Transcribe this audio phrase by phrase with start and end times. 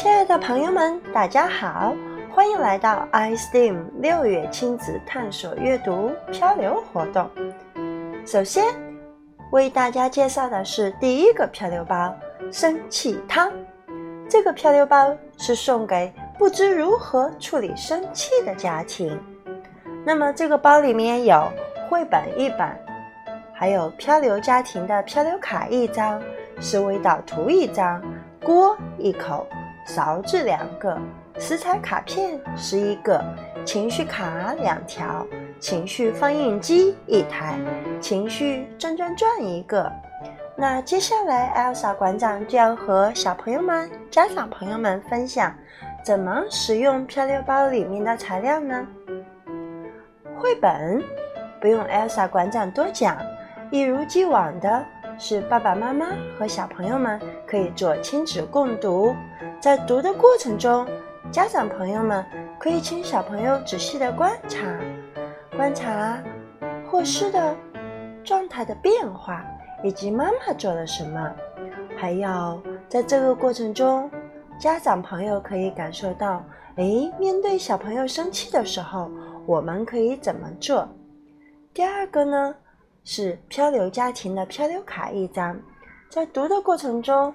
[0.00, 1.92] 亲爱的朋友们，大家好，
[2.32, 7.28] 欢迎来到 iSteam 六月亲子探索阅读漂流活动。
[8.24, 8.64] 首先
[9.50, 12.14] 为大家介绍的是第一个漂流包——
[12.52, 13.50] 生气汤。
[14.28, 19.20] 这个漂流包是送给不知如何处理生气的家庭。
[20.06, 21.42] 那么这个包里面有
[21.90, 22.68] 绘本一本，
[23.52, 26.22] 还有漂流家庭的漂流卡一张，
[26.60, 28.00] 思维导图一张，
[28.40, 29.44] 锅一口。
[29.88, 30.98] 勺子两个，
[31.38, 33.24] 食材卡片十一个，
[33.64, 35.26] 情绪卡两条，
[35.58, 37.58] 情绪放映机一台，
[37.98, 39.90] 情绪转转转一个。
[40.54, 45.54] 那接下来，Elsa 馆长就要和小朋友们、家长朋友们分享
[46.04, 48.86] 怎么使用漂流包里面的材料呢？
[50.36, 51.02] 绘本
[51.62, 53.16] 不用 Elsa 馆长多讲，
[53.70, 54.84] 一如既往的
[55.18, 56.06] 是爸爸妈妈
[56.38, 59.14] 和小朋友们可以做亲子共读。
[59.60, 60.86] 在读的过程中，
[61.32, 62.24] 家长朋友们
[62.58, 64.64] 可以请小朋友仔细的观察，
[65.56, 66.22] 观察
[66.88, 67.56] 霍斯的
[68.22, 69.44] 状态的变化，
[69.82, 71.34] 以及妈妈做了什么。
[71.96, 74.08] 还有，在这个过程中，
[74.56, 76.44] 家长朋友可以感受到，
[76.76, 76.84] 哎，
[77.18, 79.10] 面对小朋友生气的时候，
[79.46, 80.88] 我们可以怎么做？
[81.74, 82.54] 第二个呢，
[83.10, 85.58] 是漂流家庭的漂流卡一张，
[86.10, 87.34] 在读的过程中。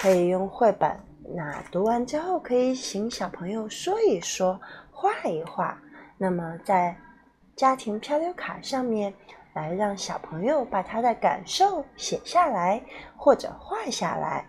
[0.00, 0.98] 可以用绘本，
[1.32, 5.80] 那读完之后可以请小朋友说一说，画一画。
[6.16, 6.96] 那么在
[7.54, 9.14] 家庭漂流卡上面
[9.54, 12.82] 来让小朋友把他的感受写下来
[13.16, 14.44] 或者画下来。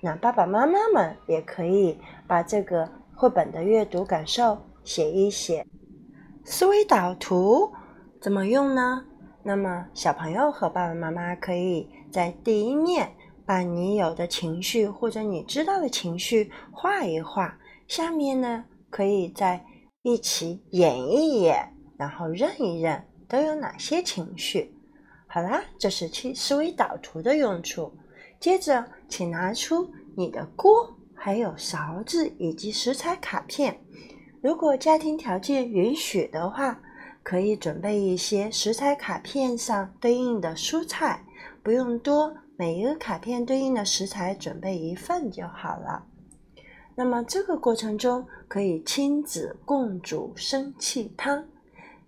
[0.00, 5.66] 那爸爸妈妈们也可以把这个绘本的阅读感受写一写。
[6.44, 7.72] 思维导图
[8.20, 9.04] 怎么用呢？
[9.48, 13.10] 那么小朋友和爸爸妈妈可以在第一面。
[13.46, 19.64] 把你有的情绪或者你知道的情绪画一画，下面呢可以再
[20.02, 24.70] 一起演一演，然后认一认都有哪些情绪。
[25.26, 27.90] 好啦，这是去思维导图的用处。
[28.38, 33.80] 接着，请拿出你的锅、还有勺子以及食材卡片。
[34.42, 36.78] 如果家庭条件允许的话，
[37.28, 41.22] 可以准备一些食材卡片上对应的蔬菜，
[41.62, 42.34] 不用多。
[42.56, 46.06] 每一个卡片对应的食材准备一份就好了。
[46.94, 51.44] 那么这个过程中可以亲子共煮生气汤。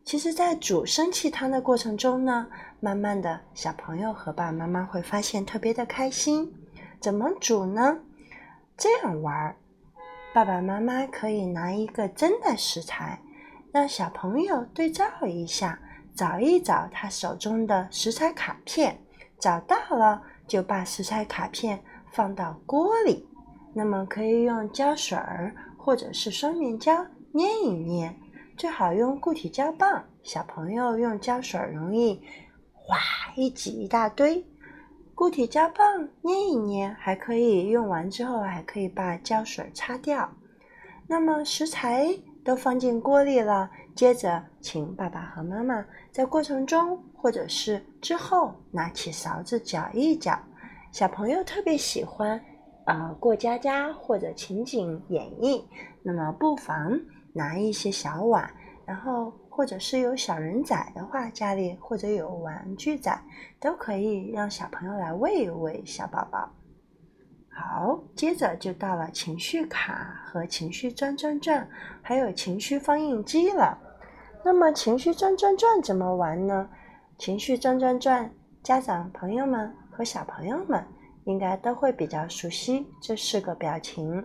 [0.04, 2.46] 其实，在煮生气汤的过程中呢，
[2.80, 6.50] 慢慢的小朋友和爸爸妈妈会发现特别的开心。
[6.98, 7.98] 怎么煮呢？
[8.74, 9.56] 这样玩儿，
[10.32, 13.20] 爸爸妈妈可以拿一个真的食材，
[13.72, 15.78] 让小朋友对照一下，
[16.14, 18.98] 找一找他手中的食材卡片，
[19.38, 20.22] 找到了。
[20.48, 23.24] 就把食材卡片放到锅里，
[23.72, 28.12] 那么可以用胶水儿或者是双面胶捏一捏，
[28.56, 30.04] 最好用固体胶棒。
[30.24, 32.20] 小朋友用胶水容易
[32.72, 32.98] 哗
[33.36, 34.44] 一挤一大堆，
[35.14, 40.28] 固体胶棒捏一捏，还可以用完之后还可以把胶水擦掉。
[41.06, 42.08] 那么食材
[42.44, 47.02] 都放进锅里了，接着请爸爸和妈妈在过程中。
[47.22, 50.38] 或者是之后拿起勺子搅一搅，
[50.90, 52.42] 小朋友特别喜欢，
[52.86, 55.62] 呃，过家家或者情景演绎。
[56.02, 56.98] 那么不妨
[57.34, 58.50] 拿一些小碗，
[58.86, 63.14] 然后或者是有小人仔的话，家里或者有玩具仔，
[63.60, 66.50] 都可以让小朋友来喂一喂小宝宝。
[67.60, 71.68] 好，接着就到了情绪卡和情绪转转转，
[72.00, 73.78] 还有情绪放映机了。
[74.42, 76.70] 那么情绪转转转怎么玩呢？
[77.18, 78.32] 情绪转转转，
[78.62, 80.82] 家长朋友们和小朋友们
[81.24, 84.24] 应该都会比较熟悉这四个表情。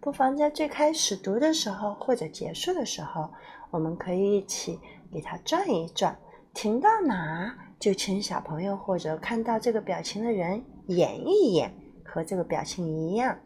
[0.00, 3.28] 不妨在最开始读的时候或者结束的时候，
[3.72, 4.78] 我们可以一起
[5.12, 6.16] 给它转一转。
[6.54, 11.74] 停到哪，就请小朋友或者看到这个表情的人演一演，
[12.16, 13.38] 和这个表情一样。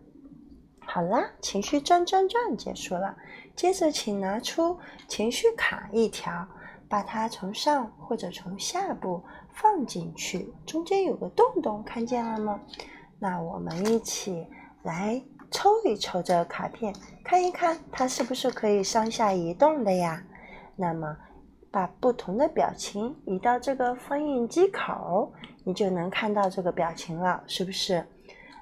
[0.78, 3.16] 好啦，情绪转转转结束了。
[3.56, 4.78] 接着，请拿出
[5.08, 6.46] 情绪卡一条。
[6.88, 9.22] 把它从上或者从下部
[9.52, 12.60] 放进去，中间有个洞洞，看见了吗？
[13.20, 14.44] 那我们一起
[14.82, 16.92] 来抽一抽这个卡片，
[17.22, 20.20] 看一看它是不是可以上下移动的呀？
[20.74, 21.16] 那么
[21.70, 25.32] 把不同的表情移到这个放映机口，
[25.62, 28.04] 你就能看到这个表情了，是不是？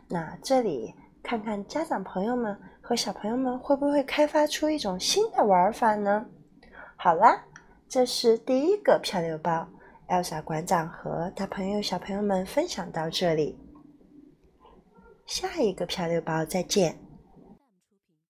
[0.09, 6.27] 那这里看看家长朋友们和小朋友们会不会开发出一种新的玩法呢？
[6.97, 7.45] 好啦。
[7.91, 9.67] 这是第一个漂流包
[10.09, 13.59] ，Elsa 馆长和大朋友、小朋友们分享到这里。
[15.25, 16.99] 下一个漂流包，再见。